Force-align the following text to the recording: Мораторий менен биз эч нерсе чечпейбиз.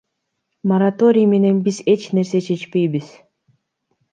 Мораторий 0.69 1.27
менен 1.33 1.59
биз 1.67 1.77
эч 1.93 2.01
нерсе 2.15 2.41
чечпейбиз. 2.47 3.07